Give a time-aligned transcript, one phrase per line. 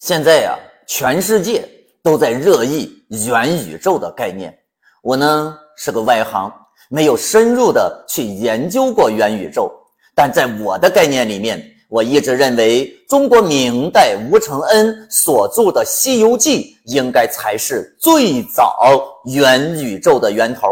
[0.00, 1.62] 现在呀，全世界
[2.02, 2.90] 都在热议
[3.28, 4.50] 元宇宙的概念。
[5.02, 6.50] 我呢是个外行，
[6.88, 9.70] 没有深入的去研究过元宇宙。
[10.14, 20.68] 但在我的概念里面，我一直认为中国明代吴承恩所著的《西游记》应该才是最早元宇宙的源头。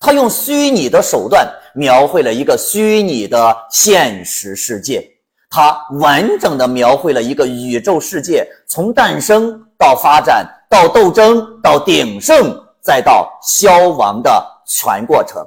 [0.00, 5.08] 他用虚拟的手段描绘了一个虚拟的现实世界。
[5.56, 15.46] 它完整的描绘了一个宇宙世界从诞生到发展到斗争到鼎盛再到消亡的全过程。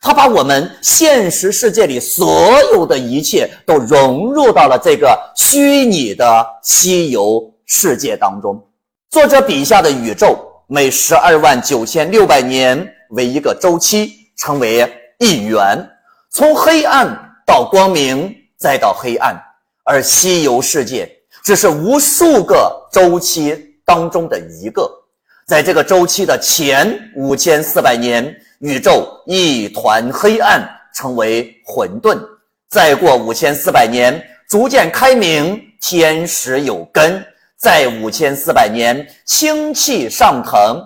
[0.00, 8.58] 它把我们现实世界里所有的一切都融入到了这个虚拟的西游世界当中。
[9.10, 10.34] 作者笔下的宇宙
[10.66, 15.86] 每十二万九千六百年为一个周期，称为一元，
[16.30, 17.06] 从黑暗
[17.46, 18.34] 到光明。
[18.62, 19.34] 再到黑暗，
[19.82, 21.10] 而西游世界
[21.42, 24.88] 只是无数个周期当中的一个。
[25.44, 32.16] 在这个周期的前五千四百年，宇宙一团黑暗，成为混沌。
[32.68, 37.20] 再过五千四百年，逐渐开明，天时有根。
[37.56, 40.80] 在五千四百年，清气上腾，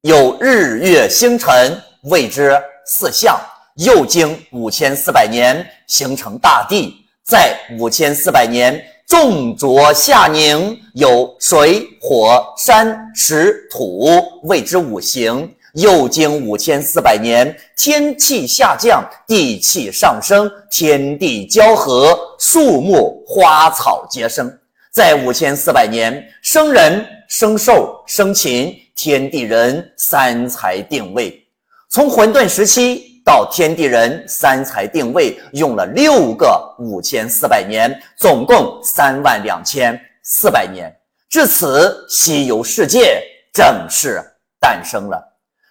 [0.00, 3.40] 有日月星辰，谓之四象。
[3.76, 7.06] 又经五千四百年，形成大地。
[7.24, 14.08] 在五千四百年，重浊下凝，有水、火、山、石、土，
[14.44, 15.48] 谓之五行。
[15.74, 24.52] 又经五千四百年，天气下降，地气上升，天地交合，树木花草皆生。
[24.90, 31.40] 在五千四百年，生人、生兽、生禽，天地人三才定位。
[31.88, 33.09] 从混沌时期。
[33.30, 40.92] 到天地人三才定位用了六个五千四百年，总共三万两千四百年。
[41.28, 43.22] 至此，西游世界
[43.52, 44.20] 正式
[44.58, 45.16] 诞生了。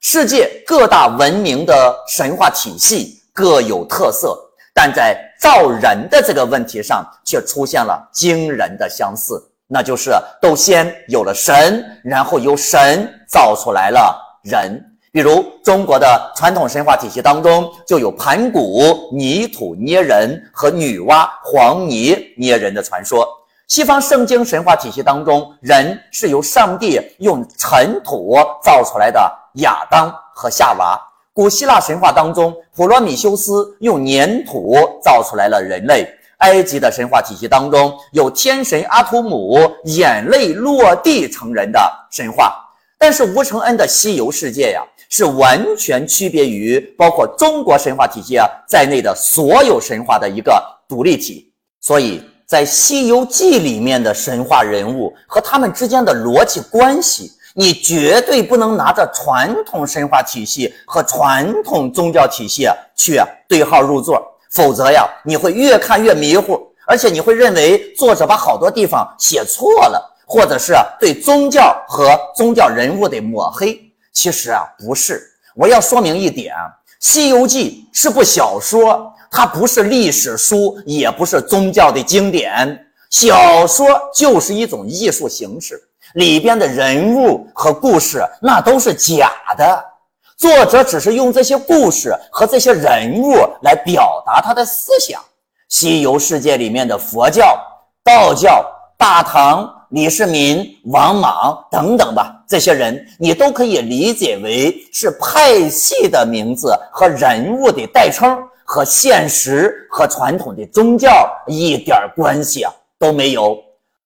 [0.00, 4.34] 世界各大文明的神话体系各有特色，
[4.72, 10.10] 但在造人的这个问题上却出现了惊人的相似，那就是
[10.40, 14.82] 都先有了神，然后由神造出来了人。
[15.12, 23.28] 比如中国的传统神话体系当中，就有盘古泥土捏人和女娲黄泥捏人的传说。
[23.68, 30.98] 西方圣经神话体系当中，人是由上帝用尘土造出来的亚当和夏娃。
[31.34, 36.08] 古希腊神话当中，普罗米修斯用粘土造出来了人类。
[36.38, 41.78] 埃及的神话体系当中，有天神阿图姆眼泪落地成人的
[42.10, 42.58] 神话。
[43.02, 44.80] 但是吴承恩的西游世界呀。
[45.14, 50.52] 是完全区别于包括中国神话体系啊在内的所有神话的一个
[50.88, 51.52] 独立体，
[51.82, 64.18] 所以在《西游记》里面的神话人物和他们之间的逻辑关系，你绝对不能拿着传统神话体系和传统宗教体系去对号入座，
[64.50, 73.80] 否则呀，你会越看越迷糊，而且你会认为作者把好多地方写错了，或者是对宗教和宗教人物的抹黑。
[74.12, 75.22] 其实啊，不是。
[75.54, 76.54] 我要说明一点，
[77.00, 82.86] 《西游记》是部小说，它不是历史书，也不是宗教的经典。
[83.10, 85.78] 小说就是一种艺术形式，
[86.14, 89.84] 里边的人物和故事那都是假的。
[90.38, 95.22] 作者只是用这些故事和这些人物来表达他的思想。
[95.68, 97.58] 西游世界里面的佛教、
[98.02, 98.64] 道教、
[98.96, 99.70] 大唐。
[99.92, 113.58] 李世民、王莽等等吧，这些人你都可以理解为是派系的名字和人物的代称，和现实和传统的宗教一点关系啊都没有。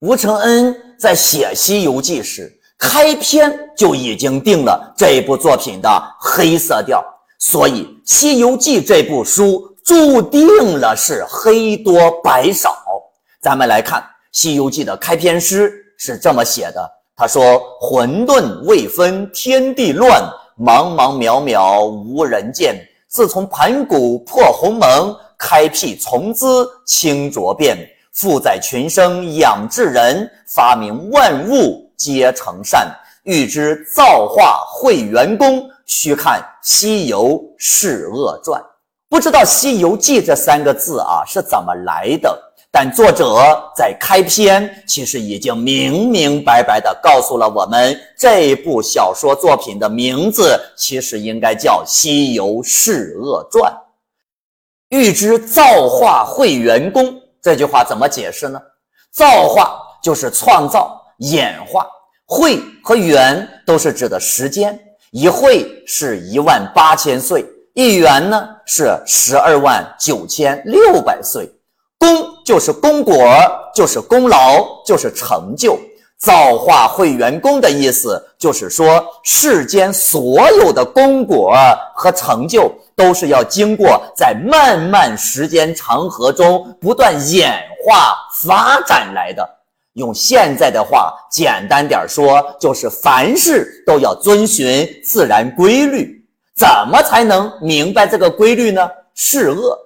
[0.00, 7.04] 吴承恩在写《西游记》时，开篇就已经定了这部作品的黑色调，
[7.38, 12.74] 所以《西游记》这部书注定了是黑多白少。
[13.42, 14.00] 咱们来看。
[14.34, 20.20] 《西游记》的开篇诗是这么写的：“他说，混沌未分天地乱，
[20.58, 22.84] 茫茫渺渺无人见。
[23.06, 27.78] 自从盘古破鸿蒙，开辟从兹清浊变，
[28.12, 32.92] 负载群生养至人，发明万物皆成善。
[33.22, 38.60] 欲知造化会元功，须看《西游释厄传》。
[39.08, 42.36] 不知道《西游记》这三个字啊是怎么来的？”
[42.76, 53.72] 但作者在开篇其实已经明明白白地告诉了我们，这部小说作品的名字其实应该叫《西游释厄传》。
[54.88, 58.60] 欲知造化会元功，这句话怎么解释呢？
[59.12, 61.86] 造化就是创造，演化。
[62.26, 64.76] 会和元都是指的时间，
[65.12, 71.48] 一会是一万八千岁，一元呢是十二万九千六百岁。
[72.04, 73.16] 功就是功果，
[73.74, 75.78] 就是功劳，就是成就。
[76.18, 81.54] 造化会元功的意思，就是说世间所有的功果
[81.94, 89.46] 和成就，都是要经过在漫漫时间长河中不断演化发展来的。
[89.94, 96.22] 用现在的话，简单点说，就是凡事都要遵循自然规律。
[96.54, 98.88] 怎么才能明白这个规律呢？
[99.14, 99.78] 是恶，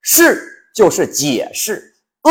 [0.00, 1.94] 是就是解释，
[2.24, 2.30] 恶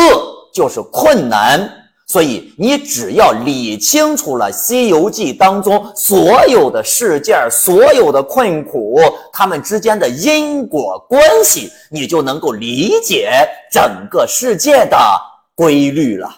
[0.52, 1.80] 就是困难。
[2.06, 9.00] 所以你只要理清楚了《西游记》当中所有的事件、所有的困苦，
[9.32, 13.32] 他们之间的因果关系，你就能够理解
[13.72, 14.98] 整个世界的
[15.54, 16.28] 规律了。